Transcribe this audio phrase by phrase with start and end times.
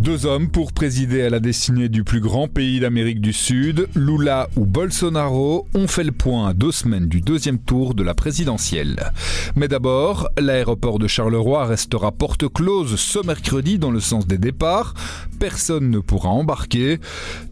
[0.00, 4.48] Deux hommes pour présider à la destinée du plus grand pays d'Amérique du Sud, Lula
[4.56, 9.12] ou Bolsonaro, ont fait le point à deux semaines du deuxième tour de la présidentielle.
[9.56, 14.94] Mais d'abord, l'aéroport de Charleroi restera porte close ce mercredi dans le sens des départs.
[15.38, 16.98] Personne ne pourra embarquer.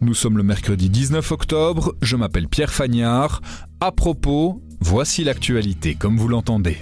[0.01, 1.93] Nous sommes le mercredi 19 octobre.
[2.01, 3.41] Je m'appelle Pierre Fagnard.
[3.79, 6.79] À propos, voici l'actualité comme vous l'entendez.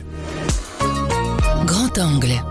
[1.66, 2.41] Grand angle.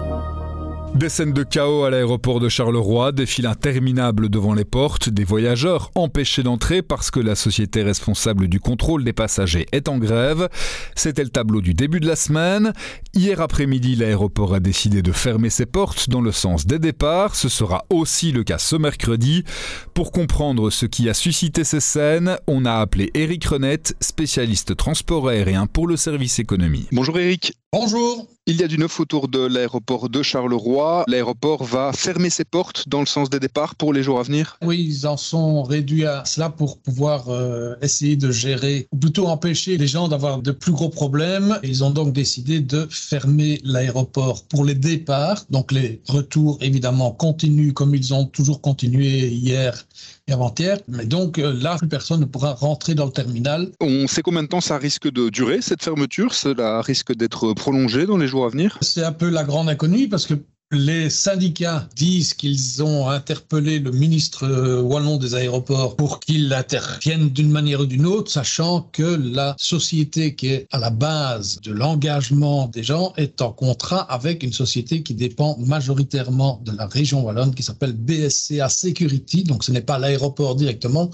[0.97, 5.25] Des scènes de chaos à l'aéroport de Charleroi, des files interminables devant les portes, des
[5.25, 10.49] voyageurs empêchés d'entrer parce que la société responsable du contrôle des passagers est en grève.
[10.95, 12.73] C'était le tableau du début de la semaine.
[13.13, 17.35] Hier après-midi, l'aéroport a décidé de fermer ses portes dans le sens des départs.
[17.35, 19.45] Ce sera aussi le cas ce mercredi.
[19.93, 25.29] Pour comprendre ce qui a suscité ces scènes, on a appelé Eric Renette, spécialiste transport
[25.29, 26.87] aérien pour le service économie.
[26.91, 27.53] Bonjour Eric.
[27.71, 28.27] Bonjour.
[28.49, 31.05] Il y a du neuf autour de l'aéroport de Charleroi.
[31.09, 34.57] L'aéroport va fermer ses portes dans le sens des départs pour les jours à venir
[34.63, 39.27] Oui, ils en sont réduits à cela pour pouvoir euh, essayer de gérer, ou plutôt
[39.27, 41.59] empêcher les gens d'avoir de plus gros problèmes.
[41.65, 45.45] Ils ont donc décidé de fermer l'aéroport pour les départs.
[45.51, 49.87] Donc les retours, évidemment, continuent comme ils ont toujours continué hier
[50.29, 50.79] et avant-hier.
[50.87, 53.73] Mais donc euh, là, plus personne ne pourra rentrer dans le terminal.
[53.81, 58.07] On sait combien de temps ça risque de durer, cette fermeture Cela risque d'être prolongé
[58.07, 58.36] dans les jours
[58.83, 60.35] C'est un peu la grande inconnue parce que
[60.73, 67.31] les syndicats disent qu'ils ont interpellé le ministre euh, wallon des aéroports pour qu'il intervienne
[67.31, 71.73] d'une manière ou d'une autre, sachant que la société qui est à la base de
[71.73, 77.23] l'engagement des gens est en contrat avec une société qui dépend majoritairement de la région
[77.23, 79.45] wallonne qui s'appelle BSCA Security.
[79.45, 81.11] Donc ce n'est pas l'aéroport directement,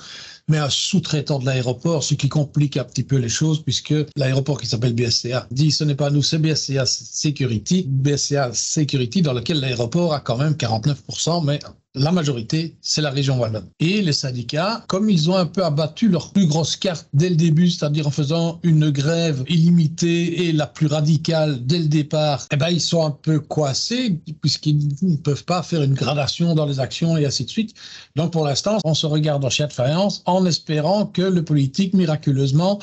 [0.53, 4.61] mais un sous-traitant de l'aéroport, ce qui complique un petit peu les choses puisque l'aéroport
[4.61, 9.61] qui s'appelle BSCA dit ce n'est pas nous, c'est BSCA Security, BSCA Security dans lequel
[9.61, 11.59] l'aéroport a quand même 49%, mais
[11.95, 13.69] la majorité, c'est la région wallonne.
[13.79, 17.37] Et les syndicats, comme ils ont un peu abattu leur plus grosse carte dès le
[17.37, 22.57] début, c'est-à-dire en faisant une grève illimitée et la plus radicale dès le départ, eh
[22.57, 26.81] ben, ils sont un peu coincés puisqu'ils ne peuvent pas faire une gradation dans les
[26.81, 27.75] actions et ainsi de suite.
[28.17, 31.93] Donc pour l'instant, on se regarde en chien de faïence en espérant que le politique,
[31.93, 32.79] miraculeusement,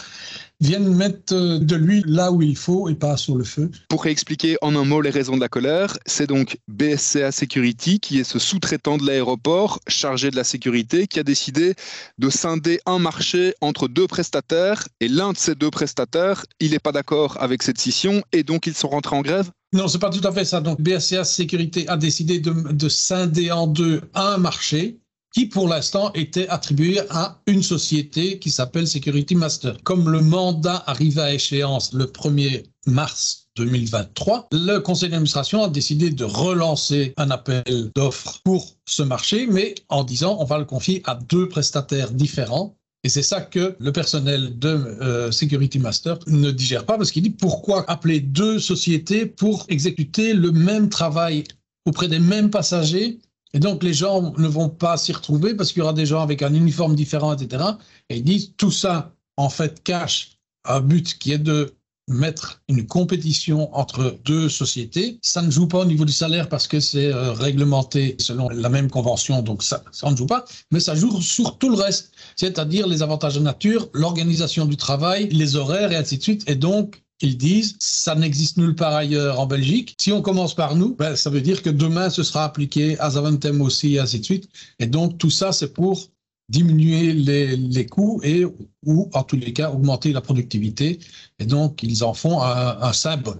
[0.59, 3.72] viennent mettre euh, de l'huile là où il faut et pas sur le feu.
[3.88, 8.20] Pour expliquer en un mot les raisons de la colère, c'est donc BSCA Security qui
[8.20, 11.75] est ce sous-traitant de l'aéroport chargé de la sécurité qui a décidé
[12.18, 16.80] de scinder un marché entre deux prestataires et l'un de ces deux prestataires, il n'est
[16.80, 20.09] pas d'accord avec cette scission et donc ils sont rentrés en grève non, c'est pas
[20.09, 20.62] tout à fait ça.
[20.62, 24.97] Donc, BSCA Sécurité a décidé de, de scinder en deux un marché
[25.34, 29.78] qui pour l'instant était attribué à une société qui s'appelle Security Master.
[29.84, 36.09] Comme le mandat arrive à échéance le 1er mars 2023, le conseil d'administration a décidé
[36.09, 41.01] de relancer un appel d'offres pour ce marché, mais en disant on va le confier
[41.06, 42.75] à deux prestataires différents.
[43.03, 47.23] Et c'est ça que le personnel de euh, Security Master ne digère pas parce qu'il
[47.23, 51.46] dit pourquoi appeler deux sociétés pour exécuter le même travail
[51.85, 53.19] auprès des mêmes passagers
[53.54, 56.22] et donc, les gens ne vont pas s'y retrouver parce qu'il y aura des gens
[56.22, 57.64] avec un uniforme différent, etc.
[58.10, 61.74] Et ils disent tout ça, en fait, cache un but qui est de
[62.08, 65.20] mettre une compétition entre deux sociétés.
[65.22, 68.68] Ça ne joue pas au niveau du salaire parce que c'est euh, réglementé selon la
[68.68, 72.12] même convention, donc ça, ça ne joue pas, mais ça joue sur tout le reste,
[72.36, 76.50] c'est-à-dire les avantages de nature, l'organisation du travail, les horaires et ainsi de suite.
[76.50, 79.96] Et donc, ils disent ça n'existe nulle part ailleurs en Belgique.
[80.00, 83.12] Si on commence par nous, ben, ça veut dire que demain ce sera appliqué à
[83.12, 84.50] Zaventem aussi et ainsi de suite.
[84.80, 86.08] Et donc tout ça c'est pour
[86.50, 88.44] diminuer les, les, coûts et
[88.85, 90.99] ou en tous les cas augmenter la productivité.
[91.40, 93.40] Et donc ils en font un, un symbole.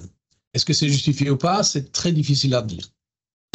[0.54, 1.64] Est-ce que c'est justifié ou pas?
[1.64, 2.88] C'est très difficile à dire.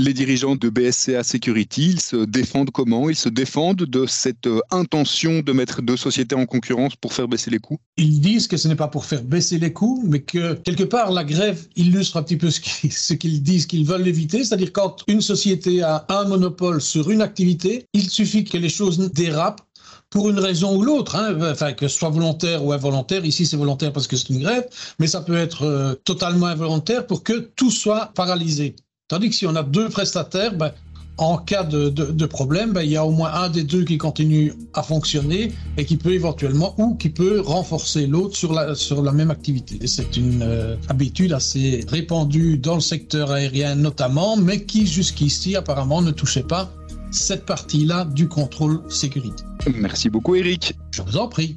[0.00, 3.08] Les dirigeants de BSCA Security, ils se défendent comment?
[3.08, 7.28] Ils se défendent de cette euh, intention de mettre deux sociétés en concurrence pour faire
[7.28, 7.78] baisser les coûts?
[7.96, 11.12] Ils disent que ce n'est pas pour faire baisser les coûts, mais que quelque part
[11.12, 14.42] la grève illustre un petit peu ce qu'ils disent qu'ils veulent éviter.
[14.42, 18.98] C'est-à-dire quand une société a un monopole sur une activité, il suffit que les choses
[19.12, 19.62] dérapent
[20.10, 23.24] pour une raison ou l'autre, hein, enfin que ce soit volontaire ou involontaire.
[23.24, 24.66] Ici, c'est volontaire parce que c'est une grève,
[24.98, 28.74] mais ça peut être euh, totalement involontaire pour que tout soit paralysé.
[29.14, 30.72] Tandis que si on a deux prestataires, ben,
[31.18, 33.96] en cas de, de, problème, ben, il y a au moins un des deux qui
[33.96, 39.04] continue à fonctionner et qui peut éventuellement ou qui peut renforcer l'autre sur la, sur
[39.04, 39.86] la même activité.
[39.86, 46.02] C'est une euh, habitude assez répandue dans le secteur aérien notamment, mais qui jusqu'ici apparemment
[46.02, 46.72] ne touchait pas
[47.12, 49.44] cette partie-là du contrôle sécurité.
[49.76, 50.74] Merci beaucoup Eric.
[50.90, 51.56] Je vous en prie.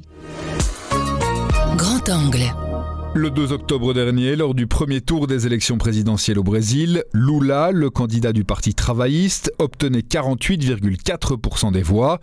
[1.76, 2.67] Grand angle.
[3.14, 7.88] Le 2 octobre dernier, lors du premier tour des élections présidentielles au Brésil, Lula, le
[7.88, 12.20] candidat du Parti travailliste, obtenait 48,4% des voix.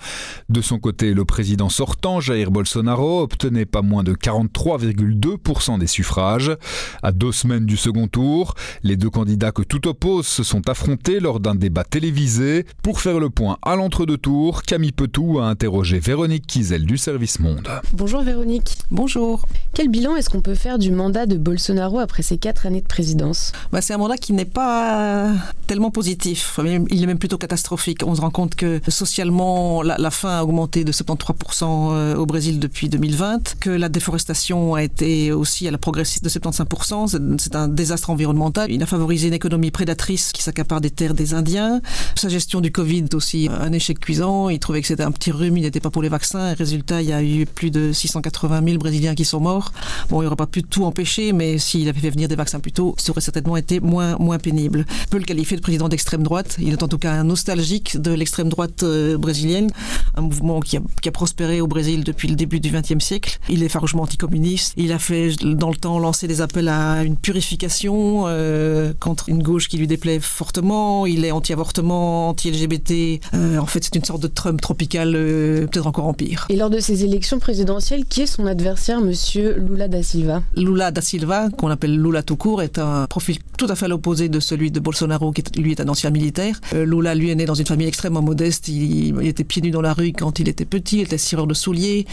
[0.48, 6.56] De son côté, le président sortant, Jair Bolsonaro, obtenait pas moins de 43,2% des suffrages.
[7.02, 8.54] À deux semaines du second tour,
[8.84, 12.66] les deux candidats que tout oppose se sont affrontés lors d'un débat télévisé.
[12.84, 17.40] Pour faire le point à l'entre-deux tours, Camille Petou a interrogé Véronique Kizel du Service
[17.40, 17.68] Monde.
[17.94, 18.78] Bonjour Véronique.
[18.92, 19.48] Bonjour.
[19.74, 22.88] Quel bilan est-ce qu'on peut faire du mandat de Bolsonaro après ses quatre années de
[22.88, 25.32] présidence bah, C'est un mandat qui n'est pas
[25.68, 26.60] tellement positif.
[26.90, 28.02] Il est même plutôt catastrophique.
[28.06, 32.60] On se rend compte que socialement, la, faim a augmenté de 73% euh, au Brésil
[32.60, 37.38] depuis 2020, que la déforestation a été aussi à la progressive de 75%.
[37.40, 38.72] C'est un désastre environnemental.
[38.72, 41.82] Il a favorisé une économie prédatrice qui s'accapare des terres des Indiens.
[42.16, 44.50] Sa gestion du Covid aussi un échec cuisant.
[44.50, 46.54] Il trouvait que c'était un petit rhume, il n'était pas pour les vaccins.
[46.54, 49.72] résultat, il y a eu plus de 680 000 Brésiliens qui sont morts.
[50.10, 52.60] Bon, il n'y aurait pas pu tout empêcher, mais s'il avait fait venir des vaccins
[52.60, 54.86] plus tôt, ça aurait certainement été moins, moins pénible.
[55.08, 56.58] On peut le qualifier de président d'extrême droite.
[56.60, 59.70] Il est en tout cas un nostalgique de l'extrême droite euh, brésilienne,
[60.16, 63.40] un mouvement qui a, qui a, prospéré au Brésil depuis le début du XXe siècle.
[63.50, 64.74] Il est farouchement anticommuniste.
[64.78, 69.42] Il a fait, dans le temps, lancer des appels à une purification euh, contre une
[69.42, 71.06] gauche qui lui déplaît fortement.
[71.06, 73.22] Il est anti-avortement, anti-LGBT.
[73.34, 76.46] Euh, en fait, c'est une sorte de Trump tropical, peut-être encore en pire.
[76.50, 80.42] Et lors de ces élections présidentielles, qui est son adversaire, monsieur Lula da Silva?
[80.56, 83.88] Lula da Silva, qu'on appelle Lula tout court, est un profil tout à fait à
[83.88, 86.60] l'opposé de celui de Bolsonaro, qui lui est un ancien militaire.
[86.74, 88.68] Euh, Lula, lui, est né dans une famille extrêmement modeste.
[88.68, 90.98] Il, était pieds nus dans la rue quand il était petit.
[90.98, 92.06] Il était cireur de souliers.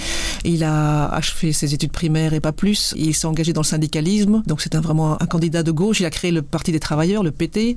[0.44, 2.94] Il a achevé ses études primaires et pas plus.
[2.96, 4.42] Il s'est engagé dans le syndicalisme.
[4.46, 6.00] Donc c'est un, vraiment un candidat de gauche.
[6.00, 7.76] Il a créé le Parti des travailleurs, le PT.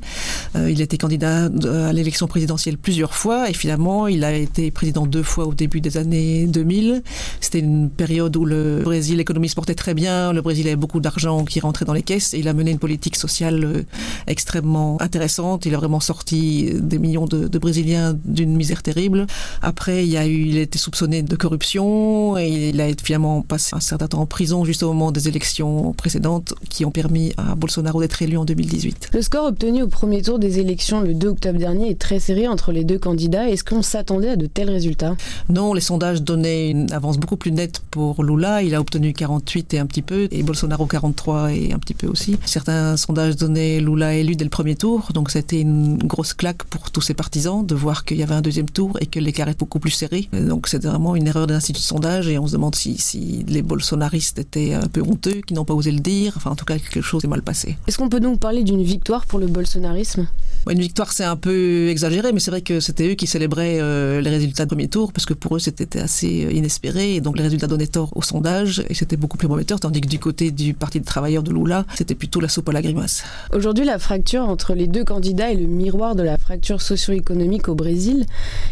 [0.56, 3.50] Euh, il était candidat à l'élection présidentielle plusieurs fois.
[3.50, 7.04] Et finalement, il a été président deux fois au début des années 2000.
[7.40, 10.34] C'était une période où le Brésil, l'économie se portait très bien.
[10.58, 13.16] Il avait beaucoup d'argent qui rentrait dans les caisses et il a mené une politique
[13.16, 13.84] sociale euh,
[14.28, 15.66] extrêmement intéressante.
[15.66, 19.26] Il a vraiment sorti des millions de, Brésiliens d'une misère terrible.
[19.62, 23.42] Après, il y a eu, il a été soupçonné de corruption et il a finalement
[23.42, 27.34] passé un certain temps en prison juste au moment des élections précédentes qui ont permis
[27.38, 29.10] à Bolsonaro d'être élu en 2018.
[29.14, 32.48] Le score obtenu au premier tour des élections le 2 octobre dernier est très serré
[32.48, 33.50] entre les deux candidats.
[33.50, 35.16] Est-ce qu'on s'attendait à de tels résultats?
[35.50, 38.62] Non, les sondages donnaient une avance beaucoup plus nette pour Lula.
[38.62, 42.08] Il a obtenu 48 et un petit peu et Bolsonaro 43 et un petit peu
[42.08, 42.38] aussi.
[42.46, 46.92] Certains sondages donnaient Lula élu dès le premier tour, donc c'était une grosse claque pour
[46.92, 49.60] tous ses partisans de voir qu'il y avait un deuxième tour et que l'écart est
[49.60, 50.30] beaucoup plus serré.
[50.32, 53.62] Donc c'est vraiment une erreur d'institut de sondage et on se demande si, si les
[53.62, 56.34] bolsonaristes étaient un peu honteux, qui n'ont pas osé le dire.
[56.38, 57.78] Enfin, en tout cas, quelque chose est mal passé.
[57.88, 60.28] Est-ce qu'on peut donc parler d'une victoire pour le bolsonarisme?
[60.70, 64.20] Une victoire, c'est un peu exagéré, mais c'est vrai que c'était eux qui célébraient euh,
[64.20, 67.16] les résultats du premier tour, parce que pour eux, c'était assez euh, inespéré.
[67.16, 70.08] Et donc, les résultats donnaient tort au sondage, et c'était beaucoup plus prometteur, tandis que
[70.08, 73.24] du côté du Parti des travailleurs de Lula, c'était plutôt la soupe à la grimace.
[73.54, 77.76] Aujourd'hui, la fracture entre les deux candidats est le miroir de la fracture socio-économique au
[77.76, 78.26] Brésil.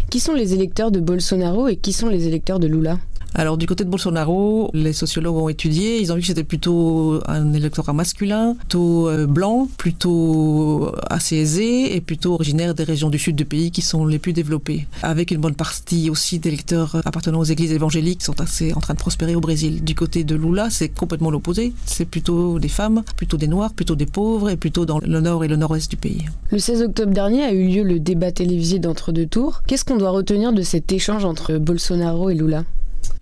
[0.09, 2.97] Qui sont les électeurs de Bolsonaro et qui sont les électeurs de Lula?
[3.35, 7.19] Alors du côté de Bolsonaro, les sociologues ont étudié, ils ont vu que c'était plutôt
[7.27, 13.17] un électorat masculin, plutôt euh, blanc, plutôt assez aisé et plutôt originaire des régions du
[13.17, 17.39] sud du pays qui sont les plus développées, avec une bonne partie aussi d'électeurs appartenant
[17.39, 19.83] aux églises évangéliques qui sont assez en train de prospérer au Brésil.
[19.83, 23.95] Du côté de Lula, c'est complètement l'opposé, c'est plutôt des femmes, plutôt des noirs, plutôt
[23.95, 26.25] des pauvres et plutôt dans le nord et le nord-est du pays.
[26.51, 29.63] Le 16 octobre dernier a eu lieu le débat télévisé d'entre-deux tours.
[29.65, 32.63] Qu'est-ce qu'on doit retenir de cet échange entre Bolsonaro et Lula?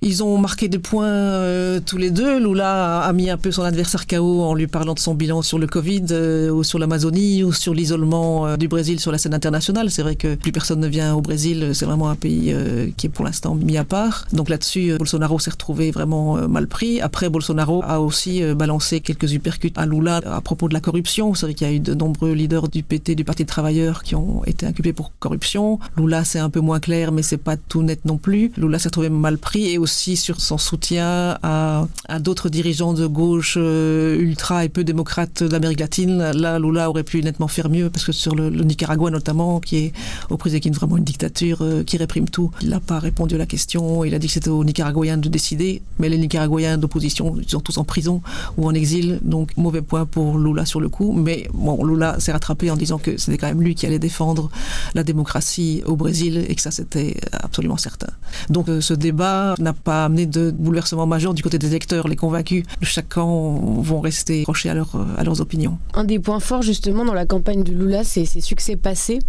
[0.04, 2.40] Ils ont marqué des points euh, tous les deux.
[2.40, 5.60] Lula a mis un peu son adversaire KO en lui parlant de son bilan sur
[5.60, 9.36] le Covid euh, ou sur l'Amazonie ou sur l'isolement euh, du Brésil sur la scène
[9.36, 9.92] internationale.
[9.92, 11.74] C'est vrai que plus personne ne vient au Brésil.
[11.76, 12.56] C'est vraiment un pays
[12.98, 14.26] qui est pour l'instant mis à part.
[14.34, 17.00] Donc là-dessus, Bolsonaro s'est retrouvé vraiment mal pris.
[17.00, 21.36] Après, Bolsonaro a aussi balancé quelques uppercuts à Lula à propos de la corruption.
[21.36, 24.02] C'est vrai qu'il y a eu de nombreux leaders du PT, du Parti des travailleurs,
[24.02, 25.80] qui ont été inculpés pour corruption.
[25.96, 28.52] Lula, c'est un peu moins clair, mais c'est pas tout net non plus.
[28.58, 31.86] Lula s'est retrouvé mal pris et aussi sur son soutien à,
[32.20, 36.32] d'autres dirigeants de gauche euh, ultra et peu démocrates d'Amérique latine.
[36.32, 39.94] Là, Lula aurait pu nettement faire mieux parce que sur le, Nicaragua notamment, qui est
[40.30, 43.38] au qui est vraiment une dictature euh, qui réprime tout, il n'a pas répondu à
[43.38, 44.04] la question.
[44.04, 47.60] Il a dit que c'était aux Nicaraguayens de décider, mais les Nicaraguayens d'opposition ils sont
[47.60, 48.22] tous en prison
[48.58, 51.12] ou en exil, donc mauvais point pour Lula sur le coup.
[51.12, 54.50] Mais bon, Lula s'est rattrapé en disant que c'était quand même lui qui allait défendre
[54.96, 58.12] la démocratie au Brésil et que ça c'était absolument certain.
[58.50, 62.08] Donc euh, ce débat n'a pas amené de bouleversement majeur du côté des électeurs.
[62.08, 65.78] Les convaincus de chaque camp vont rester accrochés à, leur, à leurs opinions.
[65.94, 69.20] Un des points forts justement dans la campagne de Lula, c'est ses succès passés.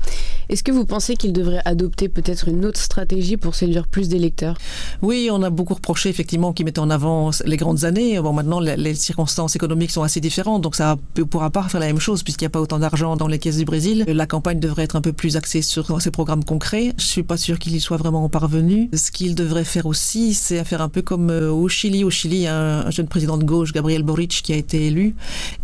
[0.48, 4.56] Est-ce que vous pensez qu'il devrait adopter peut-être une autre stratégie pour séduire plus d'électeurs?
[5.00, 8.20] Oui, on a beaucoup reproché effectivement qu'il mettait en avant les grandes années.
[8.20, 11.86] Bon, maintenant les, circonstances économiques sont assez différentes, donc ça ne pourra pas faire la
[11.86, 14.04] même chose puisqu'il n'y a pas autant d'argent dans les caisses du Brésil.
[14.06, 16.92] La campagne devrait être un peu plus axée sur ces programmes concrets.
[16.98, 18.88] Je suis pas sûr qu'il y soit vraiment parvenu.
[18.94, 22.02] Ce qu'il devrait faire aussi, c'est faire un peu comme euh, au Chili.
[22.04, 24.86] Au Chili, il y a un, jeune président de gauche, Gabriel Boric, qui a été
[24.86, 25.14] élu.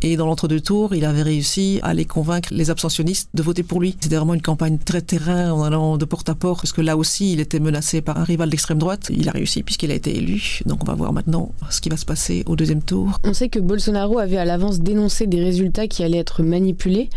[0.03, 3.81] Et dans l'entre-deux tours, il avait réussi à les convaincre, les abstentionnistes, de voter pour
[3.81, 3.97] lui.
[4.01, 6.97] C'était vraiment une campagne très terrain en allant de porte à porte, parce que là
[6.97, 9.09] aussi, il était menacé par un rival d'extrême droite.
[9.11, 10.61] Il a réussi puisqu'il a été élu.
[10.65, 13.19] Donc on va voir maintenant ce qui va se passer au deuxième tour.
[13.25, 17.11] On sait que Bolsonaro avait à l'avance dénoncé des résultats qui allaient être manipulés.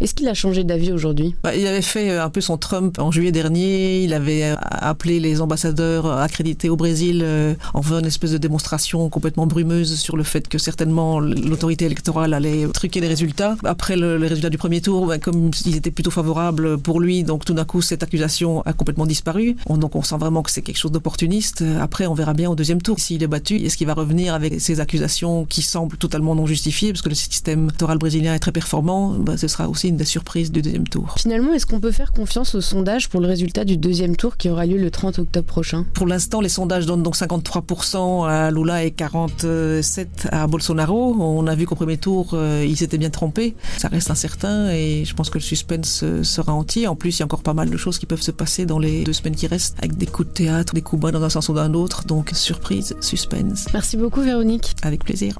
[0.00, 1.34] Est-ce qu'il a changé d'avis aujourd'hui?
[1.42, 4.02] Bah, Il avait fait euh, un peu son Trump en juillet dernier.
[4.02, 8.38] Il avait euh, appelé les ambassadeurs accrédités au Brésil euh, en faisant une espèce de
[8.38, 13.56] démonstration complètement brumeuse sur le fait que certainement l'autorité électorale allait truquer les résultats.
[13.64, 17.24] Après le, les résultats du premier tour, bah, comme ils étaient plutôt favorables pour lui,
[17.24, 19.56] donc tout d'un coup cette accusation a complètement disparu.
[19.68, 21.64] donc on sent vraiment que c'est quelque chose d'opportuniste.
[21.80, 23.56] Après on verra bien au deuxième tour s'il est battu.
[23.56, 27.14] Est-ce qu'il va revenir avec ces accusations qui semblent totalement non justifiées parce que le
[27.14, 30.88] système électoral brésilien est très performant bah, Ce sera aussi une des surprises du deuxième
[30.88, 31.14] tour.
[31.18, 34.48] Finalement, est-ce qu'on peut faire confiance au sondage pour le résultat du deuxième tour qui
[34.48, 35.86] aura lieu le 30 octobre prochain?
[35.94, 41.16] Pour l'instant, les sondages donnent donc 53% à Lula et 47% à Bolsonaro.
[41.18, 43.54] On a vu qu'au premier tour, euh, ils s'étaient bien trompés.
[43.78, 46.86] Ça reste incertain et je pense que le suspense euh, sera entier.
[46.86, 48.78] En plus, il y a encore pas mal de choses qui peuvent se passer dans
[48.78, 51.30] les deux semaines qui restent, avec des coups de théâtre, des coups bas dans un
[51.30, 52.04] sens ou dans l'autre.
[52.04, 53.66] Donc, surprise, suspense.
[53.72, 54.74] Merci beaucoup, Véronique.
[54.82, 55.38] Avec plaisir.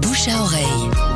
[0.00, 1.11] Bouche à oreille.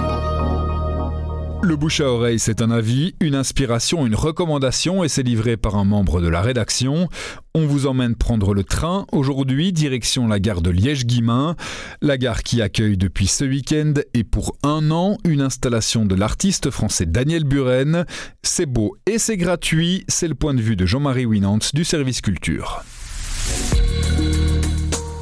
[1.67, 5.75] Le bouche à oreille, c'est un avis, une inspiration, une recommandation et c'est livré par
[5.75, 7.09] un membre de la rédaction.
[7.57, 9.05] On vous emmène prendre le train.
[9.11, 11.57] Aujourd'hui, direction la gare de Liège-Guimain.
[12.03, 16.71] La gare qui accueille depuis ce week-end et pour un an une installation de l'artiste
[16.71, 18.05] français Daniel Buren.
[18.45, 20.05] C'est beau et c'est gratuit.
[20.07, 22.85] C'est le point de vue de Jean-Marie Winant du service culture.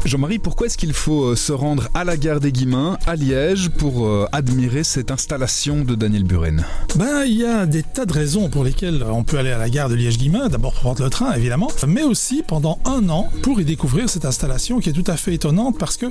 [0.05, 3.71] Jean-Marie, pourquoi est-ce qu'il faut euh, se rendre à la gare des Guimins, à Liège,
[3.71, 6.63] pour euh, admirer cette installation de Daniel Buren?
[6.97, 9.71] Ben, il y a des tas de raisons pour lesquelles on peut aller à la
[9.71, 10.49] gare de Liège-Guimins.
[10.51, 14.27] D'abord pour prendre le train, évidemment, mais aussi pendant un an pour y découvrir cette
[14.27, 16.07] installation qui est tout à fait étonnante parce que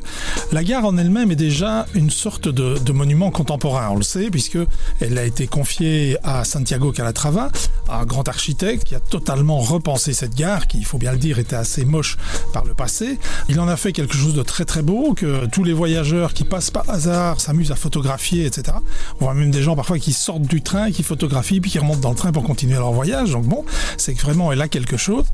[0.52, 3.90] la gare en elle-même est déjà une sorte de, de monument contemporain.
[3.92, 4.58] On le sait puisque
[5.02, 7.52] elle a été confiée à Santiago Calatrava,
[7.90, 11.38] un grand architecte qui a totalement repensé cette gare, qui, il faut bien le dire,
[11.38, 12.18] était assez moche
[12.54, 13.20] par le passé.
[13.50, 16.72] Il en a quelque chose de très très beau, que tous les voyageurs qui passent
[16.72, 18.78] par hasard s'amusent à photographier, etc.
[19.20, 22.00] On voit même des gens parfois qui sortent du train, qui photographient, puis qui remontent
[22.00, 23.32] dans le train pour continuer leur voyage.
[23.32, 23.66] Donc bon,
[23.98, 25.26] c'est vraiment a quelque chose.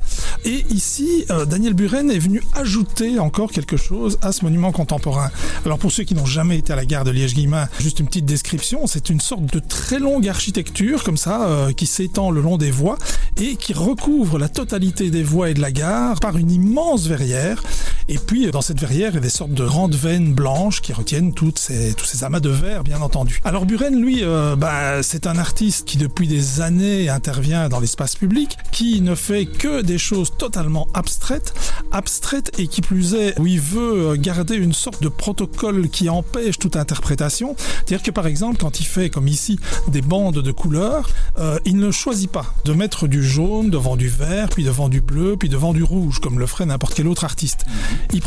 [0.44, 5.30] Et ici, euh, Daniel Buren est venu ajouter encore quelque chose à ce monument contemporain.
[5.64, 8.24] Alors pour ceux qui n'ont jamais été à la gare de Liège-Guillemins, juste une petite
[8.24, 12.56] description, c'est une sorte de très longue architecture comme ça, euh, qui s'étend le long
[12.56, 12.98] des voies
[13.40, 17.62] et qui recouvre la totalité des voies et de la gare par une immense verrière.
[18.08, 20.92] Et puis, dans cette verrière, il y a des sortes de grandes veines blanches qui
[20.92, 23.40] retiennent tous ces amas de verre, bien entendu.
[23.44, 28.16] Alors Buren, lui, euh, bah, c'est un artiste qui depuis des années intervient dans l'espace
[28.16, 31.52] public, qui ne fait que des choses totalement abstraites,
[31.92, 36.58] abstraites et qui plus est, où il veut garder une sorte de protocole qui empêche
[36.58, 37.56] toute interprétation.
[37.58, 41.76] C'est-à-dire que par exemple, quand il fait, comme ici, des bandes de couleurs, euh, il
[41.76, 45.48] ne choisit pas de mettre du jaune devant du vert, puis devant du bleu, puis
[45.48, 47.64] devant du rouge, comme le ferait n'importe quel autre artiste.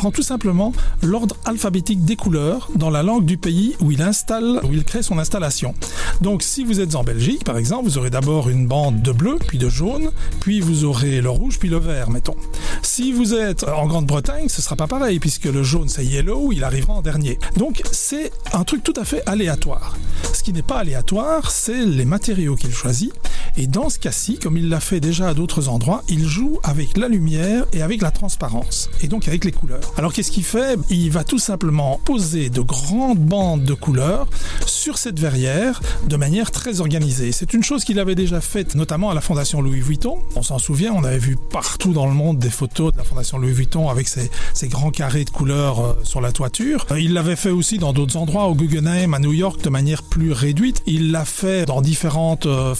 [0.03, 4.59] Prend tout simplement l'ordre alphabétique des couleurs dans la langue du pays où il installe,
[4.65, 5.75] où il crée son installation.
[6.19, 9.37] Donc si vous êtes en Belgique, par exemple, vous aurez d'abord une bande de bleu,
[9.47, 12.35] puis de jaune, puis vous aurez le rouge, puis le vert, mettons.
[12.81, 16.65] Si vous êtes en Grande-Bretagne, ce sera pas pareil, puisque le jaune c'est yellow, il
[16.65, 17.39] arrivera en dernier.
[17.55, 19.95] Donc c'est un truc tout à fait aléatoire.
[20.33, 23.13] Ce qui n'est pas aléatoire, c'est les matériaux qu'il choisit
[23.57, 26.97] Et dans ce cas-ci, comme il l'a fait déjà à d'autres endroits, il joue avec
[26.97, 29.93] la lumière et avec la transparence, et donc avec les couleurs.
[29.97, 30.77] Alors qu'est-ce qu'il fait?
[30.89, 34.27] Il va tout simplement poser de grandes bandes de couleurs
[34.65, 37.31] sur cette verrière de manière très organisée.
[37.31, 40.17] C'est une chose qu'il avait déjà faite, notamment à la Fondation Louis Vuitton.
[40.35, 43.37] On s'en souvient, on avait vu partout dans le monde des photos de la Fondation
[43.37, 46.85] Louis Vuitton avec ces grands carrés de couleurs euh, sur la toiture.
[46.91, 50.03] Euh, il l'avait fait aussi dans d'autres endroits, au Guggenheim, à New York, de manière
[50.03, 50.81] plus réduite.
[50.85, 52.75] Il l'a fait dans différentes euh,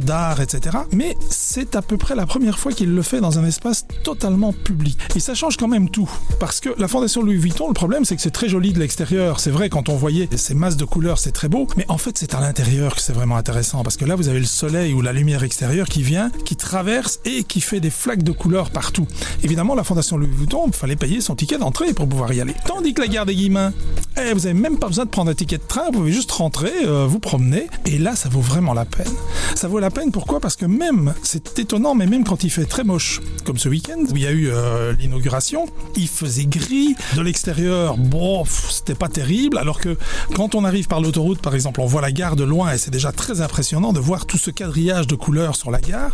[0.00, 0.78] d'art, etc.
[0.92, 4.52] Mais c'est à peu près la première fois qu'il le fait dans un espace totalement
[4.52, 4.98] public.
[5.14, 6.10] Et ça change quand même tout.
[6.40, 9.40] Parce que la Fondation Louis Vuitton, le problème, c'est que c'est très joli de l'extérieur.
[9.40, 11.66] C'est vrai, quand on voyait ces masses de couleurs, c'est très beau.
[11.76, 13.82] Mais en fait, c'est à l'intérieur que c'est vraiment intéressant.
[13.82, 17.20] Parce que là, vous avez le soleil ou la lumière extérieure qui vient, qui traverse
[17.24, 19.06] et qui fait des flaques de couleurs partout.
[19.42, 22.54] Évidemment, la Fondation Louis Vuitton, il fallait payer son ticket d'entrée pour pouvoir y aller.
[22.66, 23.72] Tandis que la gare des Guillemins,
[24.18, 26.30] eh, vous n'avez même pas besoin de prendre un ticket de train, vous pouvez juste
[26.32, 29.12] rentrer, euh, vous promener, et là, ça vaut vraiment la peine.
[29.54, 30.40] Ça vaut la peine, pourquoi?
[30.40, 34.02] Parce que même, c'est étonnant, mais même quand il fait très moche, comme ce week-end,
[34.10, 35.66] où il y a eu euh, l'inauguration,
[35.96, 39.96] il faisait gris, de l'extérieur, bon, c'était pas terrible, alors que
[40.34, 42.90] quand on arrive par l'autoroute, par exemple, on voit la gare de loin, et c'est
[42.90, 46.10] déjà très impressionnant de voir tout ce quadrillage de couleurs sur la gare,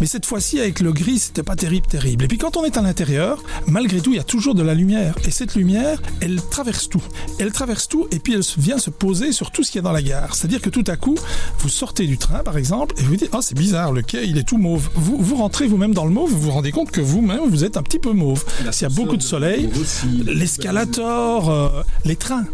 [0.00, 2.24] mais cette fois-ci, avec le gris, c'était pas terrible, terrible.
[2.24, 4.74] Et puis quand on est à l'intérieur, malgré tout, il y a toujours de la
[4.74, 7.02] lumière, et cette lumière, elle traverse tout.
[7.38, 9.82] Elle traverse tout, et puis elle vient se poser sur tout ce qu'il y a
[9.82, 10.34] dans la gare.
[10.34, 11.16] C'est-à-dire que tout à coup,
[11.58, 14.38] vous sortez du train, par exemple, et vous dites, oh, c'est bizarre, le quai, il
[14.38, 14.88] est tout mauve.
[14.94, 17.76] Vous, vous rentrez vous-même dans le mauve, vous vous rendez compte que vous-même, vous êtes
[17.76, 18.44] un petit peu mauve.
[18.70, 19.68] S'il y a beaucoup de soleil,
[20.24, 22.44] l'escalator, euh, les trains.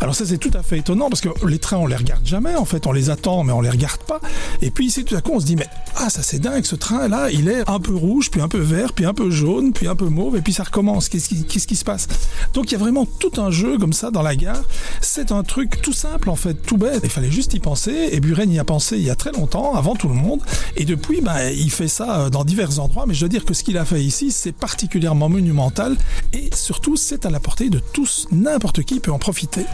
[0.00, 2.54] Alors ça c'est tout à fait étonnant parce que les trains on les regarde jamais
[2.54, 4.20] en fait, on les attend mais on les regarde pas.
[4.62, 5.66] Et puis ici tout à coup on se dit mais
[5.96, 8.58] ah ça c'est dingue ce train là il est un peu rouge puis un peu
[8.58, 11.08] vert puis un peu jaune puis un peu mauve et puis ça recommence.
[11.08, 12.08] Qu'est-ce qui, qu'est-ce qui se passe?
[12.54, 14.62] Donc il y a vraiment tout un jeu comme ça dans la gare.
[15.00, 17.00] C'est un truc tout simple en fait, tout bête.
[17.04, 19.74] Il fallait juste y penser et Buren y a pensé il y a très longtemps
[19.74, 20.40] avant tout le monde
[20.76, 23.54] et depuis ben, il fait ça euh, dans divers endroits mais je dois dire que
[23.54, 25.96] ce qu'il a fait ici c'est particulièrement monumental
[26.32, 29.64] et surtout c'est à la portée de tous, n'importe qui peut en profiter.